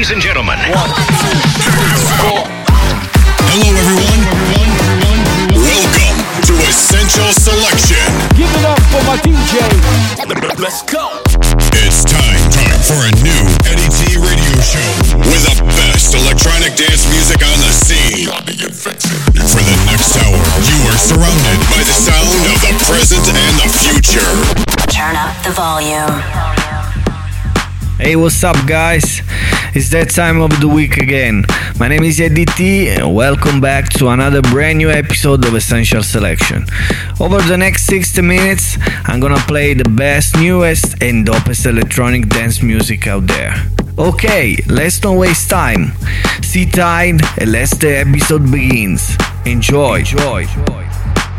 ladies 0.00 0.16
and 0.16 0.22
gentlemen. 0.24 0.56
Hello, 0.56 0.80
everyone. 3.68 4.24
Welcome 5.52 6.16
to 6.48 6.56
Essential 6.64 7.28
Selection. 7.36 8.00
Give 8.32 8.48
it 8.48 8.64
up 8.64 8.80
for 8.88 9.04
my 9.04 9.20
DJ. 9.20 9.60
Let's 10.56 10.80
go. 10.88 11.20
It's 11.84 12.00
time, 12.08 12.40
time 12.48 12.80
for 12.80 12.96
a 12.96 13.12
new 13.20 13.44
Eddy 13.68 13.92
T 13.92 14.16
radio 14.16 14.56
show 14.64 14.88
with 15.20 15.44
the 15.52 15.60
best 15.76 16.16
electronic 16.16 16.80
dance 16.80 17.04
music 17.12 17.44
on 17.44 17.60
the 17.60 17.68
scene. 17.68 18.32
For 18.32 19.60
the 19.60 19.76
next 19.84 20.16
hour, 20.16 20.40
you 20.64 20.80
are 20.88 20.96
surrounded 20.96 21.60
by 21.68 21.84
the 21.84 21.92
sound 21.92 22.40
of 22.48 22.56
the 22.64 22.72
present 22.88 23.28
and 23.36 23.54
the 23.60 23.68
future. 23.68 24.32
Turn 24.88 25.12
up 25.20 25.36
the 25.44 25.52
volume. 25.52 26.08
Hey, 28.00 28.16
what's 28.16 28.42
up, 28.42 28.56
guys? 28.66 29.20
It's 29.74 29.90
that 29.90 30.08
time 30.08 30.40
of 30.40 30.58
the 30.58 30.66
week 30.66 30.96
again. 30.96 31.44
My 31.78 31.86
name 31.86 32.02
is 32.02 32.18
Eddy 32.18 32.46
T, 32.46 32.88
and 32.88 33.14
welcome 33.14 33.60
back 33.60 33.90
to 33.98 34.08
another 34.08 34.40
brand 34.40 34.78
new 34.78 34.88
episode 34.88 35.44
of 35.44 35.54
Essential 35.54 36.02
Selection. 36.02 36.64
Over 37.20 37.42
the 37.42 37.58
next 37.58 37.84
60 37.84 38.22
minutes, 38.22 38.78
I'm 39.04 39.20
gonna 39.20 39.44
play 39.46 39.74
the 39.74 39.86
best, 39.86 40.34
newest, 40.36 41.02
and 41.02 41.26
dopest 41.26 41.66
electronic 41.66 42.30
dance 42.30 42.62
music 42.62 43.06
out 43.06 43.26
there. 43.26 43.54
Okay, 43.98 44.56
let's 44.66 45.02
not 45.02 45.18
waste 45.18 45.50
time. 45.50 45.92
Sit 46.40 46.72
tight 46.72 47.20
and 47.36 47.52
let's 47.52 47.76
the 47.76 47.98
episode 47.98 48.50
begins. 48.50 49.14
Enjoy. 49.44 49.98
Enjoy. 49.98 50.46
Push 50.46 51.29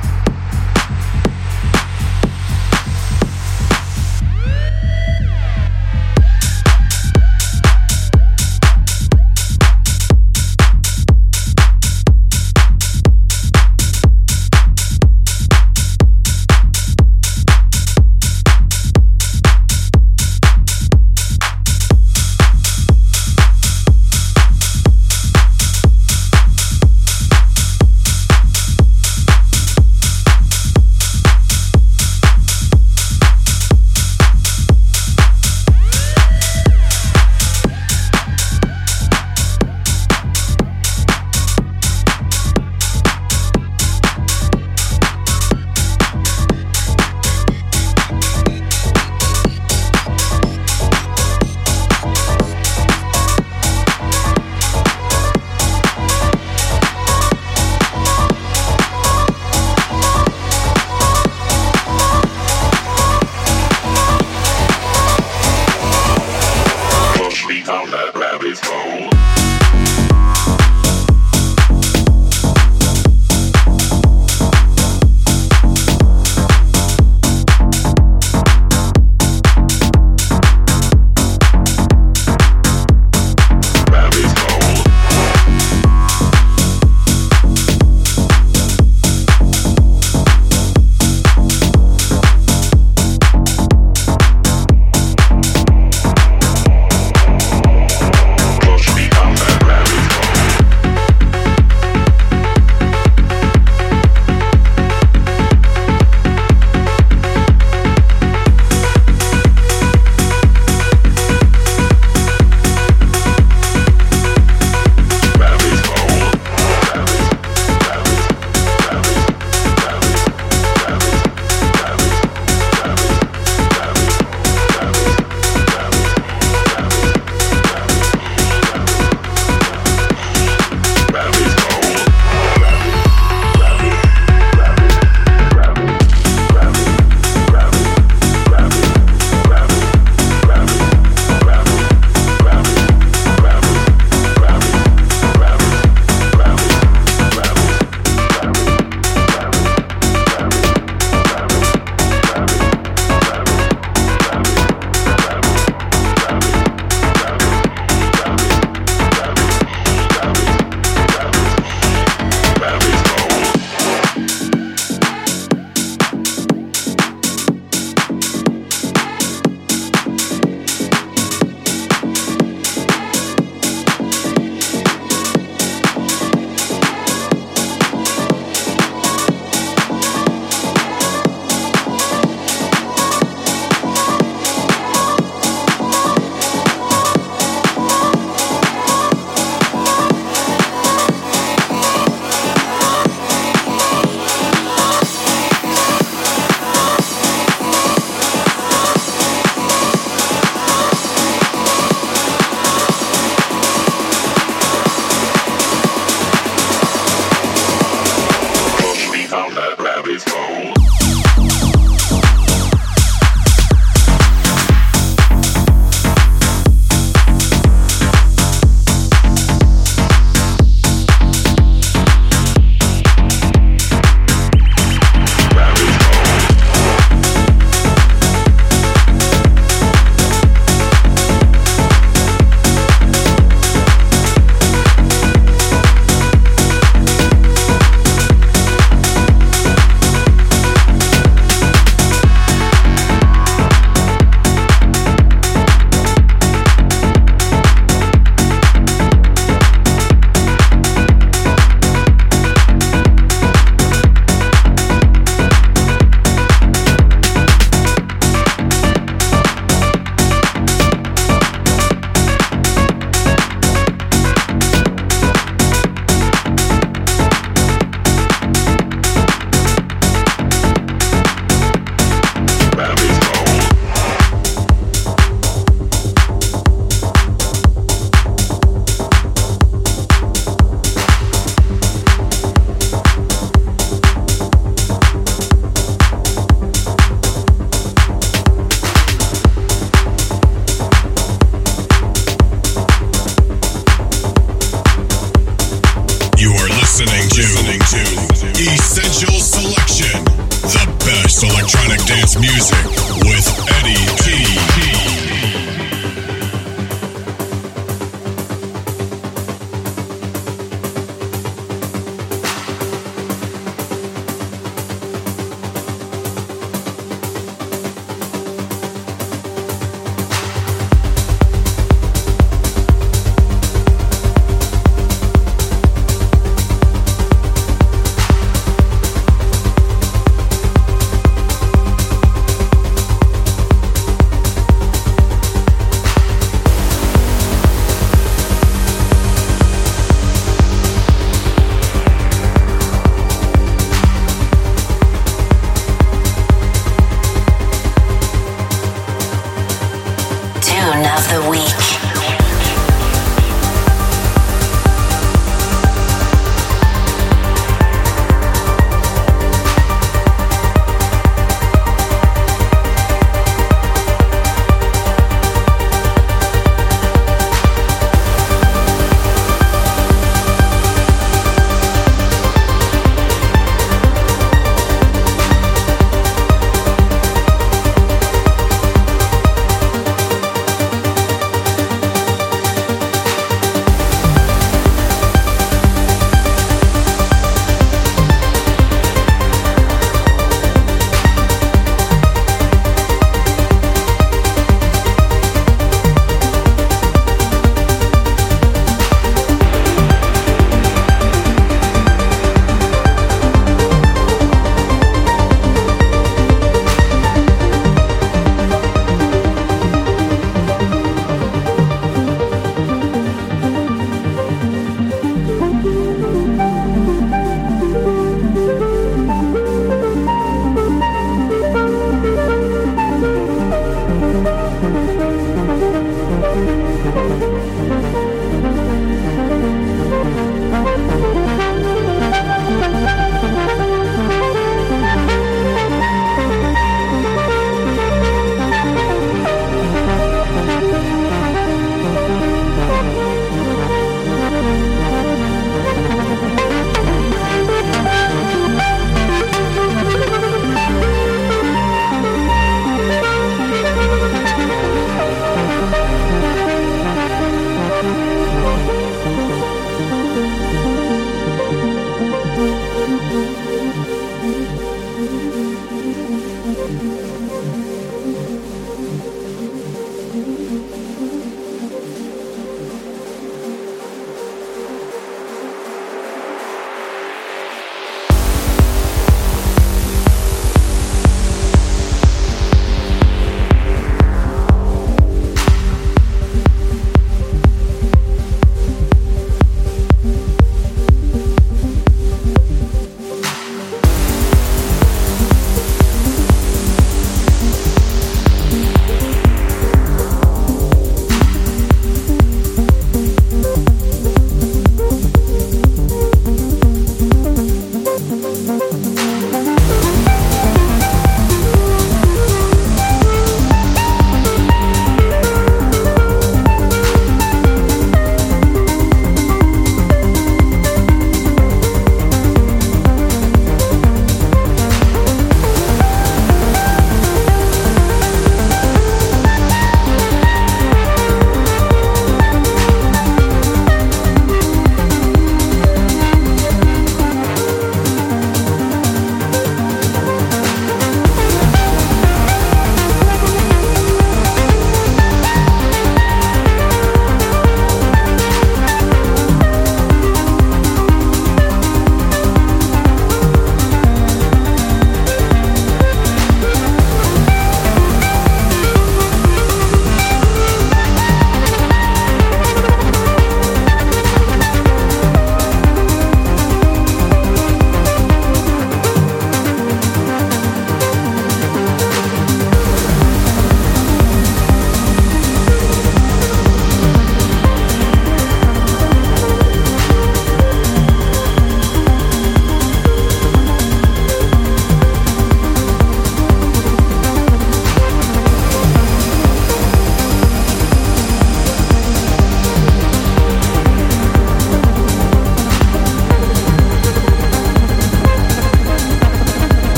listening 297.02 297.30
to, 297.30 297.42
listening 297.42 298.28
to 298.36 298.62
Essential 298.62 299.40
Selection, 299.40 300.24
the 300.62 300.86
best 301.00 301.44
electronic 301.44 302.06
dance 302.06 302.38
music 302.38 302.86
with 303.26 303.48
Eddy 303.80 303.98
T. 304.18 305.71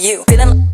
can 0.00 0.24
count 0.26 0.69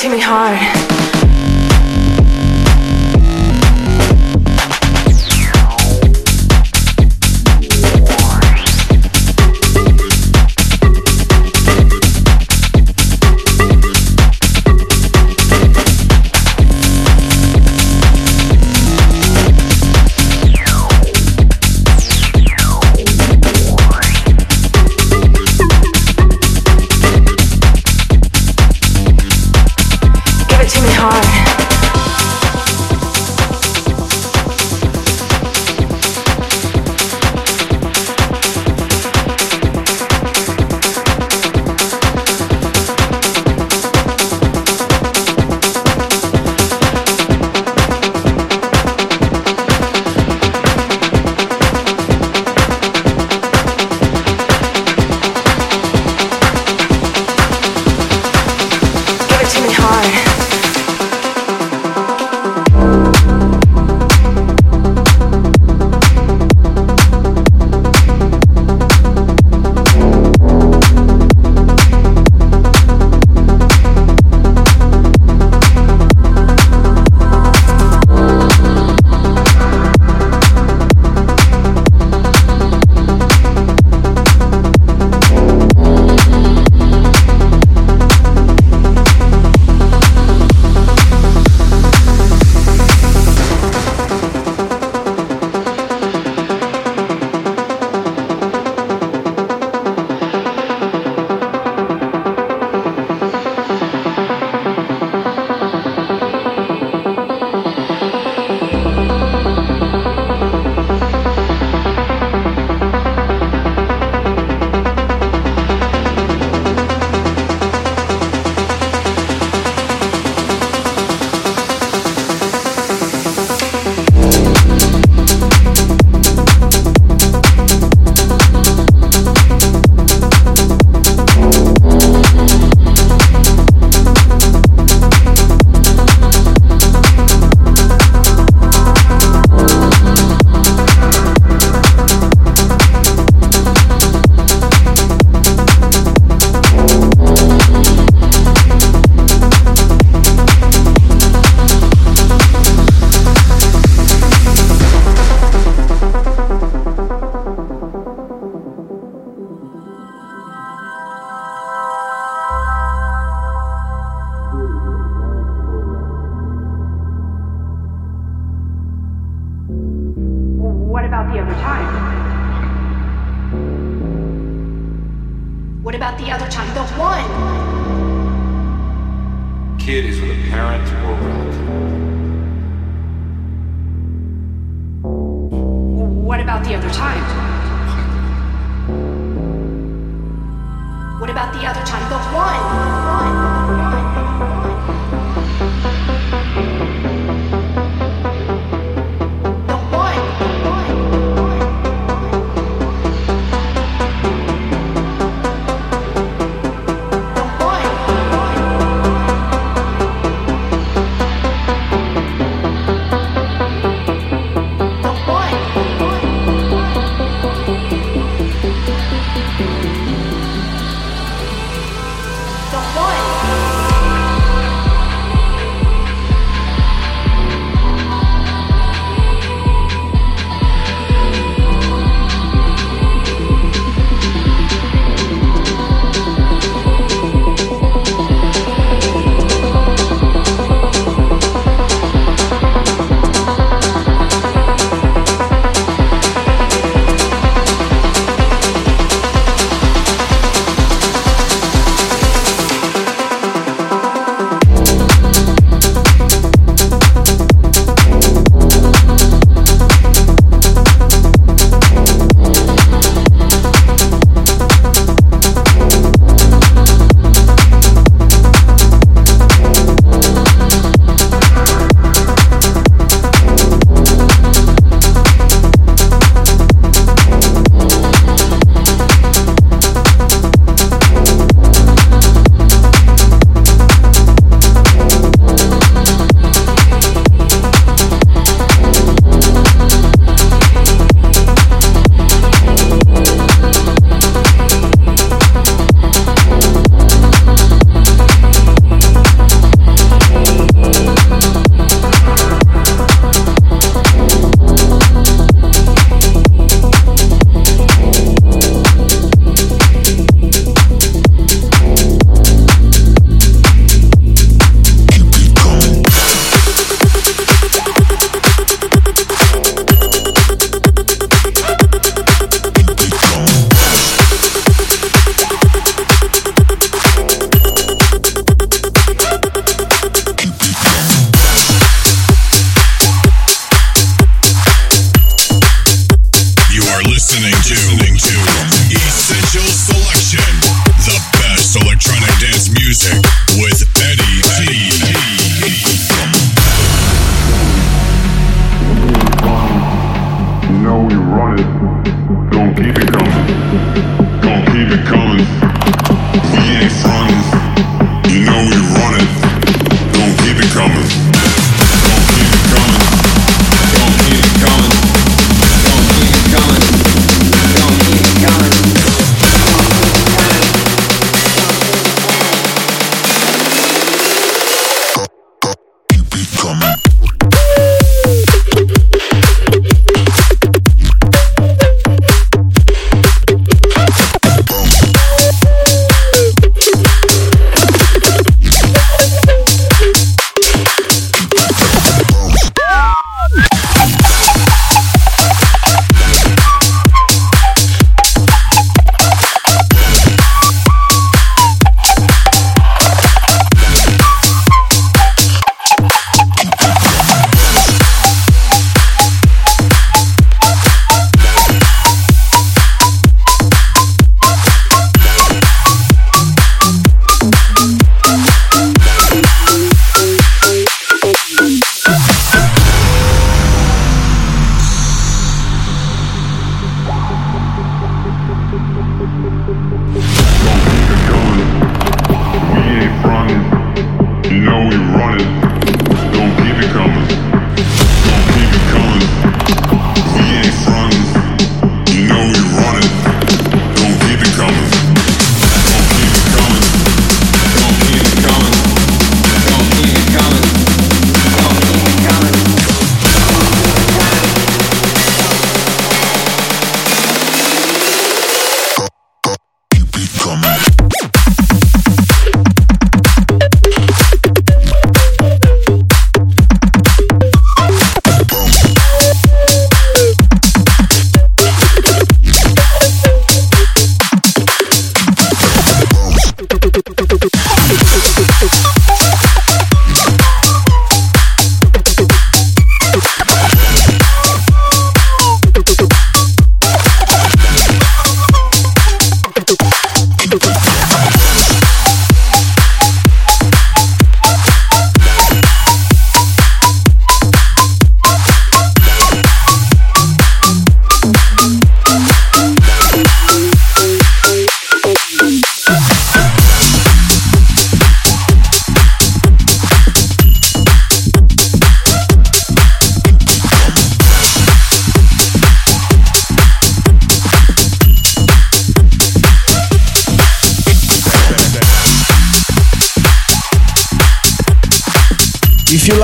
it 0.00 0.04
to 0.04 0.08
me 0.08 0.18
hard. 0.18 0.89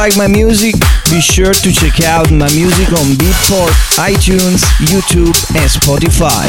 like 0.07 0.17
my 0.17 0.29
music, 0.29 0.75
be 1.11 1.21
sure 1.21 1.53
to 1.53 1.73
check 1.73 2.05
out 2.05 2.31
my 2.31 2.49
music 2.55 2.89
on 2.91 3.07
Beatport, 3.19 3.73
iTunes, 3.99 4.63
YouTube, 4.87 5.35
and 5.57 5.69
Spotify. 5.69 6.47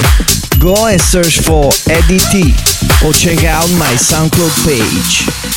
Go 0.60 0.76
and 0.86 1.02
search 1.02 1.40
for 1.40 1.72
Eddy 1.90 2.20
T 2.20 2.54
or 3.04 3.14
check 3.14 3.46
out 3.46 3.68
my 3.80 3.94
SoundCloud 3.96 4.54
page. 4.64 5.57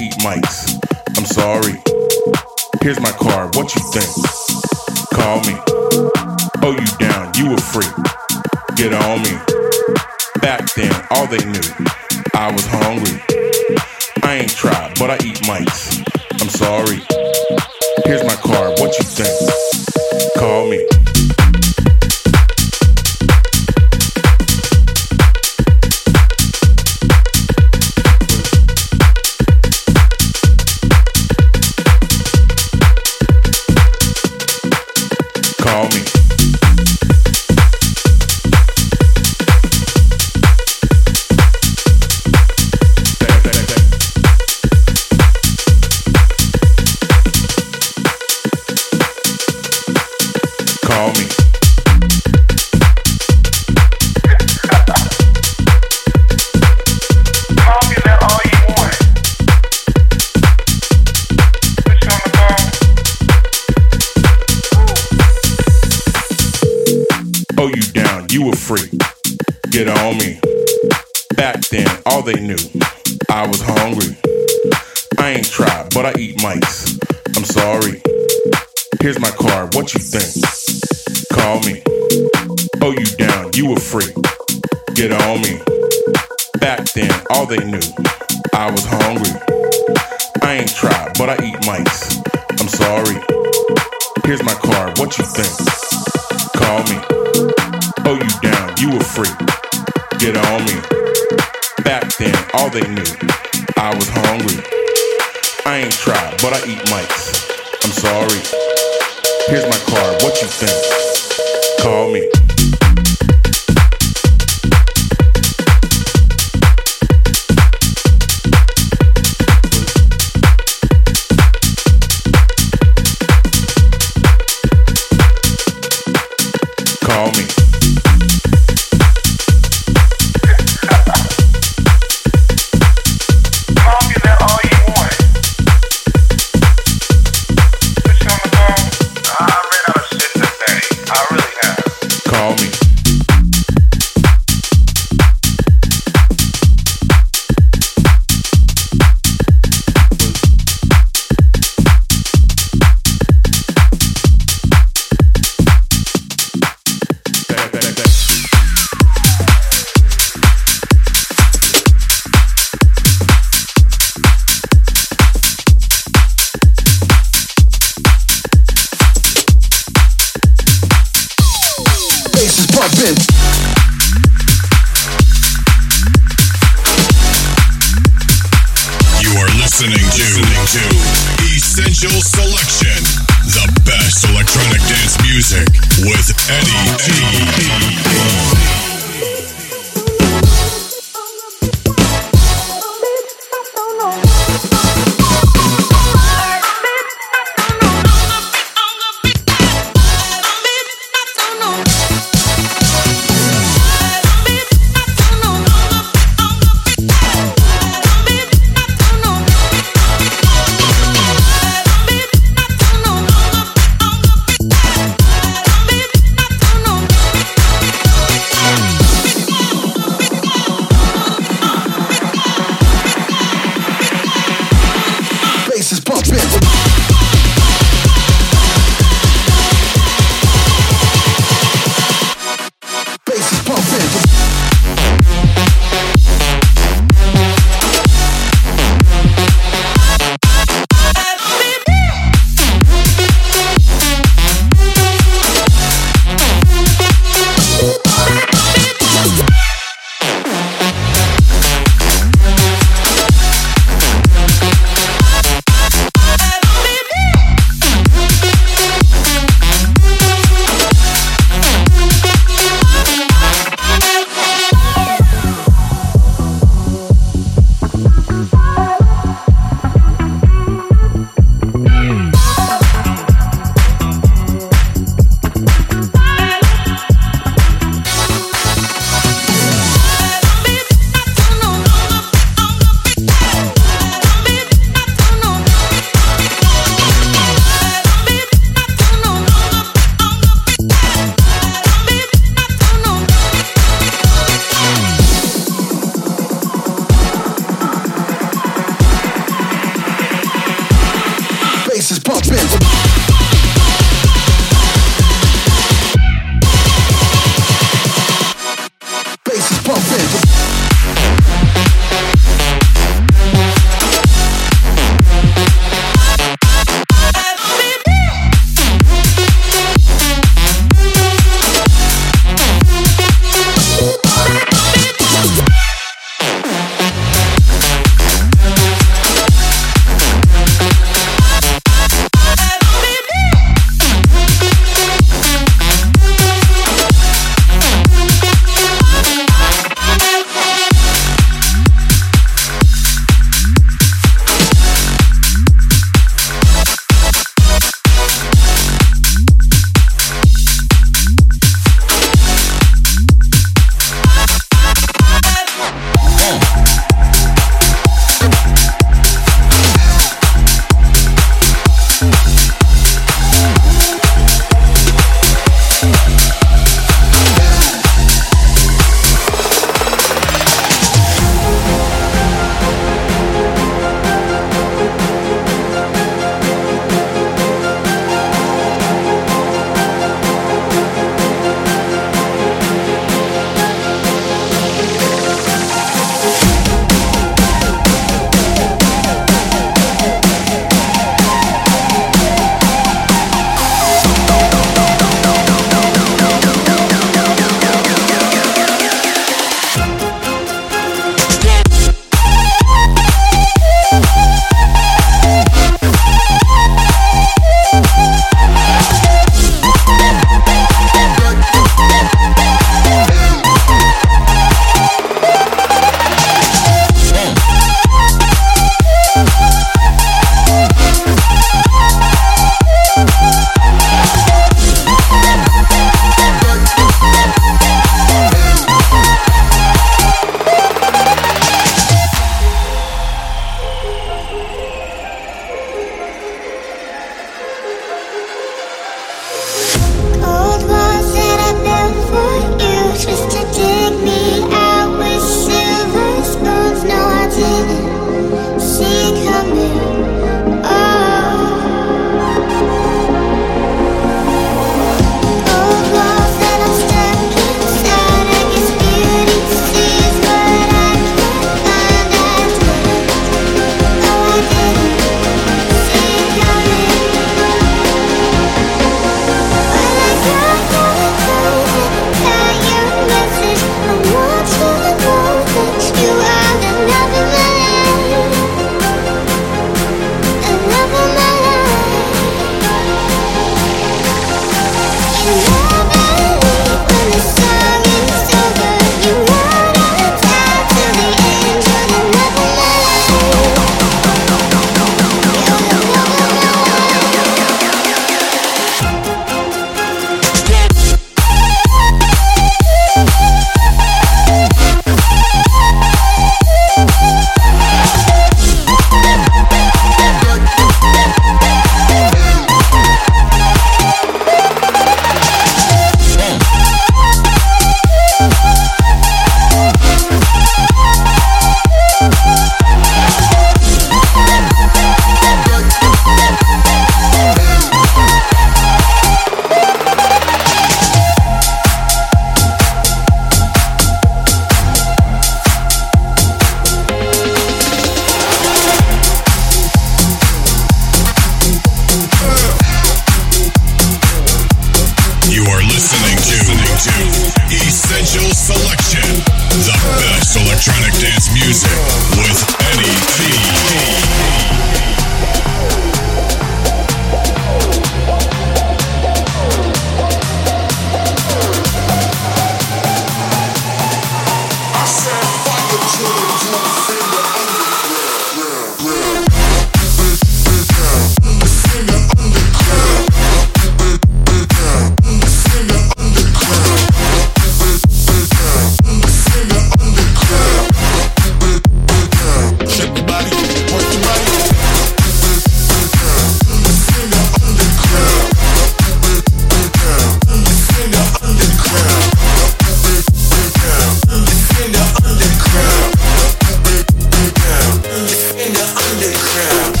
crowd. 599.37 600.00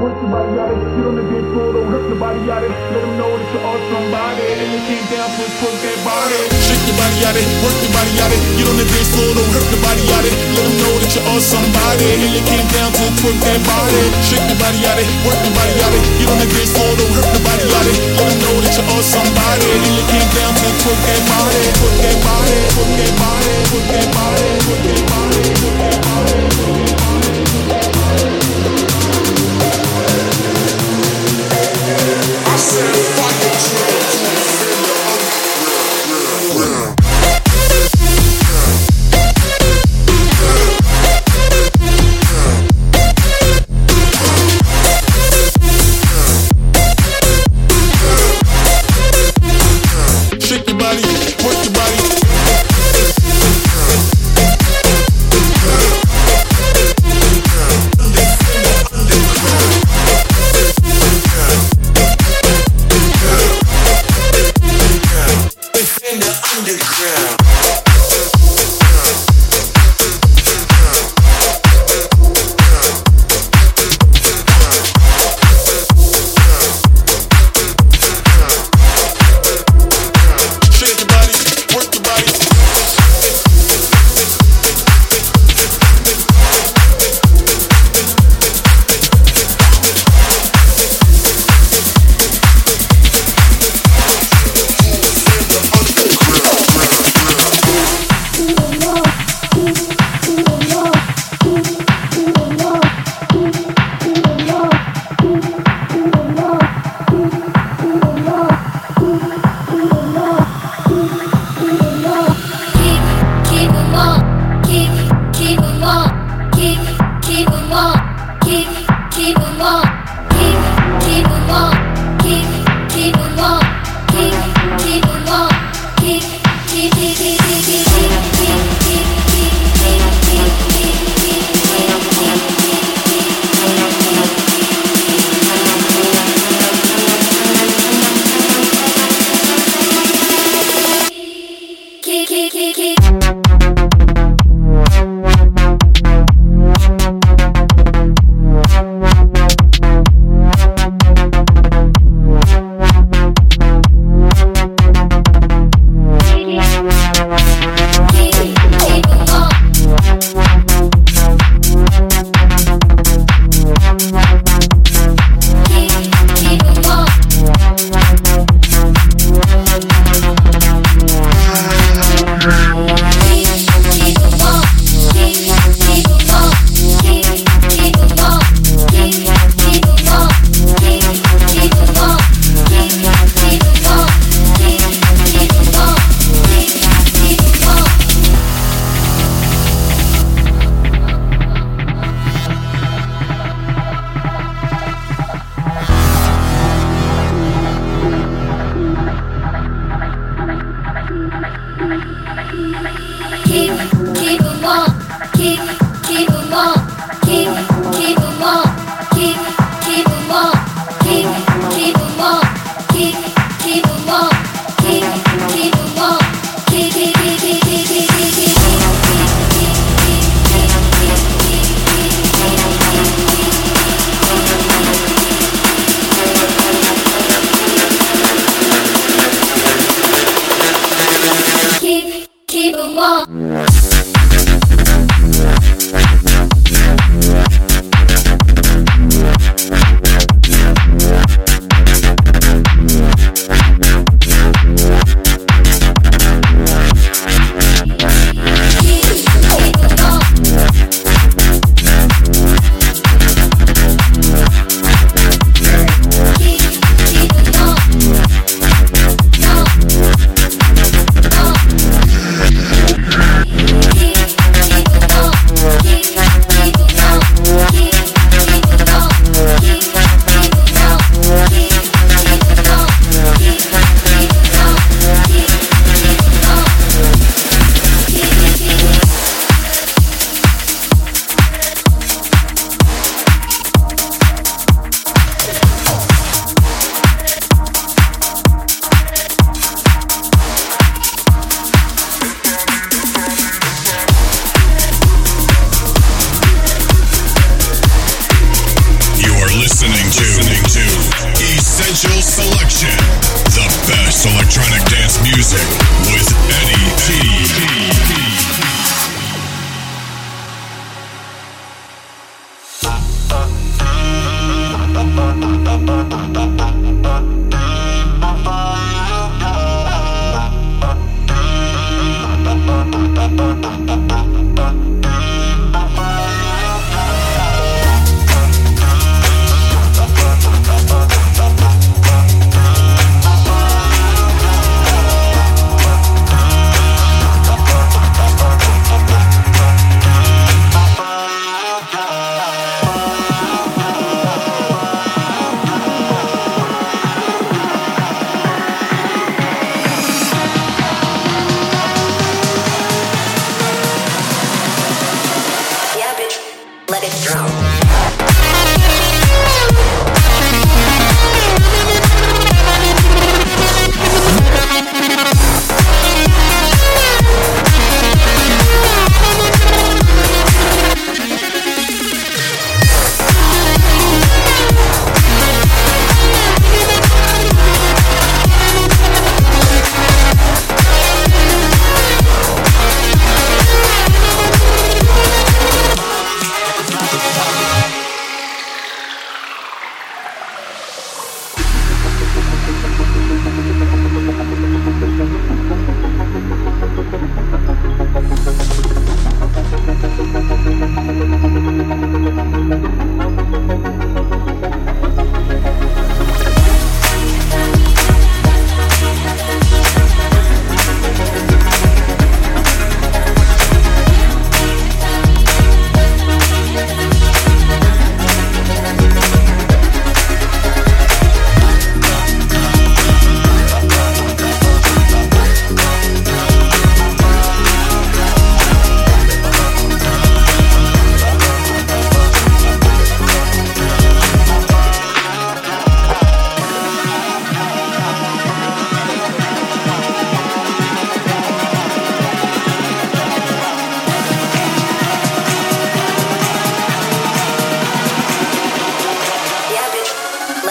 Work 0.00 0.16
your 0.18 0.30
body 0.30 0.58
out 0.58 0.70
it. 0.72 0.78
Get 0.80 1.06
on 1.06 1.14
the 1.18 1.24
dance 1.26 1.48
floor, 1.52 1.70
don't 1.74 1.90
hurt 1.90 2.06
nobody 2.08 2.40
out 2.50 2.62
it. 2.64 2.70
Let 2.70 3.02
them 3.02 3.14
know 3.18 3.30
that 3.36 3.48
you're 3.52 3.80
somebody. 3.90 4.46
And 4.54 4.70
it 4.74 4.82
came 4.88 5.06
down 5.10 5.28
to 5.28 5.44
twerk 5.60 5.76
that 5.84 5.98
body. 6.02 6.40
Shake 6.64 6.84
your 6.88 6.96
body 6.98 7.18
out 7.26 7.36
it, 7.36 7.46
work 7.62 7.76
your 7.84 7.92
body 7.94 8.14
out 8.22 8.32
it. 8.32 8.40
Get 8.58 8.66
on 8.70 8.76
the 8.78 8.86
dance 8.86 9.10
floor, 9.14 9.30
don't 9.34 9.50
hurt 9.54 9.68
nobody 9.70 10.04
out 10.14 10.24
it. 10.26 10.34
Let 10.54 10.64
them 10.64 10.74
know 10.80 10.94
that 10.98 11.10
you're 11.14 11.42
somebody. 11.42 12.08
And 12.24 12.32
it 12.34 12.44
came 12.48 12.68
down 12.74 12.90
to 12.90 13.04
twerk 13.20 13.38
that 13.44 13.60
body. 13.66 14.02
Shake 14.24 14.46
your 14.48 14.58
body 14.58 14.80
out 14.88 14.98
it, 14.98 15.08
work 15.26 15.38
your 15.42 15.54
body 15.54 15.74
out 15.84 15.94
it. 15.94 16.02
Get 16.18 16.28
on 16.30 16.38
the 16.40 16.48
dance 16.48 16.72
floor, 16.74 16.92
don't 16.98 17.12
hurt 17.14 17.30
nobody 17.34 17.66
out 17.74 17.86
it. 17.86 17.96
Let 18.18 18.26
them 18.30 18.38
know 18.42 18.54
that 18.64 18.74
you're 18.74 19.04
somebody. 19.04 19.68
And 19.68 19.94
it 20.00 20.06
came 20.10 20.30
down 20.34 20.52
to 20.54 20.68
twerk 20.82 21.00
that 21.06 21.22
body, 21.28 21.62
twerk 21.78 21.96
that 22.02 22.18
body, 22.24 22.56
twerk 22.74 22.90
that 22.98 23.12
body, 23.20 23.52
twerk 23.68 23.86
that 23.92 24.08
body, 24.14 24.46
twerk 24.64 24.80
that 24.82 25.00
body, 25.10 25.42
twerk 25.54 25.76
that 25.76 25.96
body, 26.06 26.34
twerk 26.54 26.72
that 26.72 26.96
body. 26.98 27.43
myself 32.54 33.03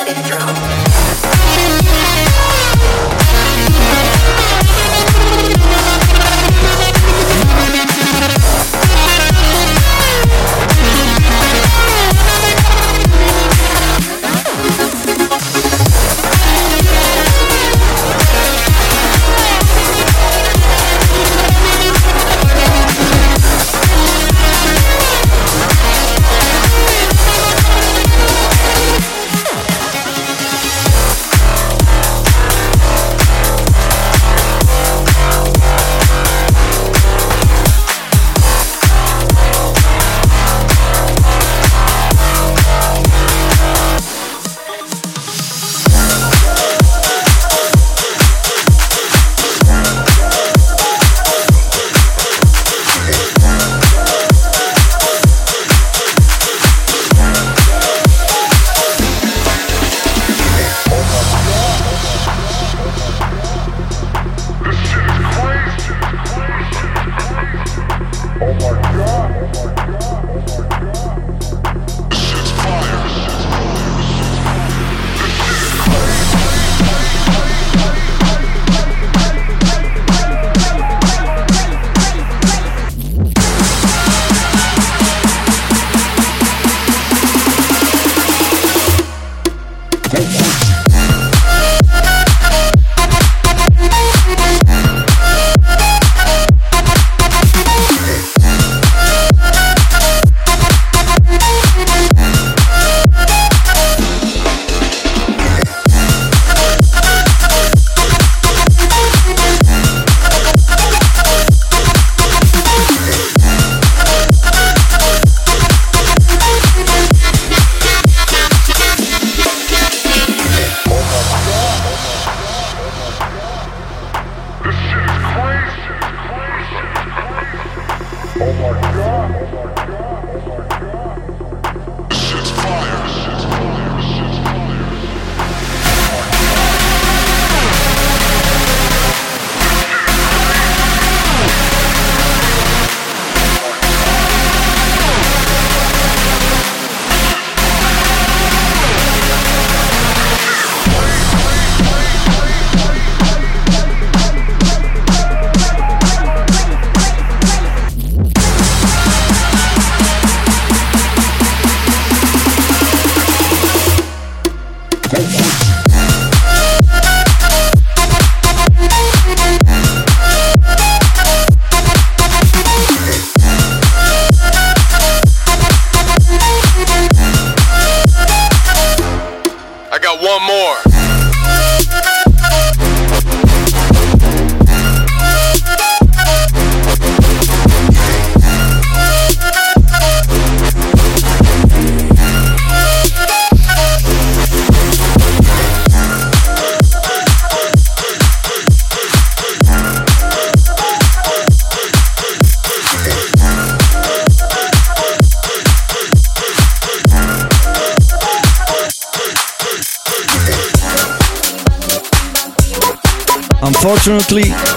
it 0.08 0.26
drop. 0.26 0.93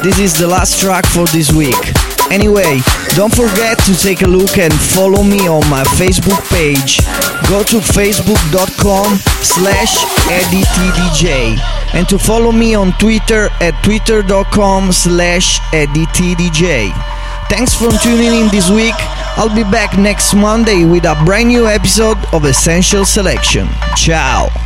This 0.07 0.21
is 0.21 0.39
the 0.39 0.47
last 0.47 0.79
track 0.79 1.05
for 1.07 1.27
this 1.35 1.53
week. 1.53 1.75
Anyway, 2.31 2.79
don't 3.17 3.35
forget 3.35 3.77
to 3.91 3.93
take 3.99 4.23
a 4.23 4.27
look 4.29 4.57
and 4.57 4.73
follow 4.73 5.25
me 5.25 5.49
on 5.49 5.69
my 5.69 5.83
Facebook 5.99 6.39
page. 6.49 6.99
Go 7.51 7.65
to 7.65 7.83
facebook.com 7.83 9.17
slash 9.43 9.97
editdj 10.31 11.59
and 11.93 12.09
to 12.09 12.21
follow 12.21 12.53
me 12.53 12.77
on 12.77 12.93
Twitter 12.99 13.49
at 13.61 13.75
twitter.com 13.83 14.93
slash 14.93 15.59
EddyTDeeJay. 15.73 16.93
Thanks 17.51 17.75
for 17.75 17.91
tuning 17.99 18.33
in 18.33 18.49
this 18.53 18.71
week. 18.71 18.95
I'll 19.37 19.53
be 19.53 19.65
back 19.65 19.99
next 19.99 20.35
Monday 20.35 20.85
with 20.85 21.05
a 21.05 21.21
brand 21.25 21.49
new 21.49 21.67
episode 21.67 22.19
of 22.33 22.45
Essential 22.45 23.05
Selection. 23.05 23.67
Ciao! 23.97 24.66